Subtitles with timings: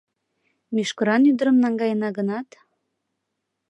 [0.73, 2.49] Мӱшкыран ӱдырым наҥгаена гынат